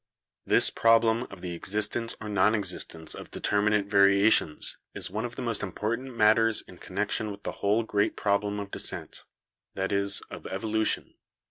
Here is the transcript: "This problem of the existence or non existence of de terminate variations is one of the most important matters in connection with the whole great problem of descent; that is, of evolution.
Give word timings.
"This 0.51 0.71
problem 0.71 1.27
of 1.29 1.41
the 1.41 1.53
existence 1.53 2.15
or 2.19 2.27
non 2.27 2.55
existence 2.55 3.13
of 3.13 3.29
de 3.29 3.39
terminate 3.39 3.85
variations 3.85 4.77
is 4.95 5.11
one 5.11 5.25
of 5.25 5.35
the 5.35 5.43
most 5.43 5.61
important 5.61 6.15
matters 6.17 6.63
in 6.67 6.79
connection 6.79 7.29
with 7.29 7.43
the 7.43 7.51
whole 7.61 7.83
great 7.83 8.15
problem 8.15 8.59
of 8.59 8.71
descent; 8.71 9.25
that 9.75 9.91
is, 9.91 10.21
of 10.31 10.47
evolution. 10.47 11.13